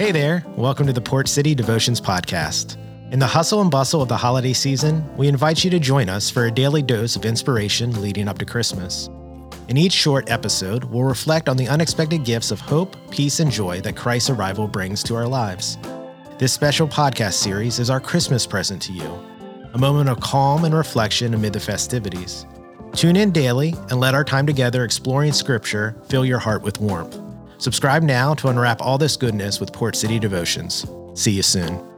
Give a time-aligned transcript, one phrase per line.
[0.00, 2.78] Hey there, welcome to the Port City Devotions Podcast.
[3.12, 6.30] In the hustle and bustle of the holiday season, we invite you to join us
[6.30, 9.10] for a daily dose of inspiration leading up to Christmas.
[9.68, 13.82] In each short episode, we'll reflect on the unexpected gifts of hope, peace, and joy
[13.82, 15.76] that Christ's arrival brings to our lives.
[16.38, 19.22] This special podcast series is our Christmas present to you,
[19.74, 22.46] a moment of calm and reflection amid the festivities.
[22.94, 27.20] Tune in daily and let our time together exploring Scripture fill your heart with warmth.
[27.60, 30.86] Subscribe now to unwrap all this goodness with Port City Devotions.
[31.12, 31.89] See you soon.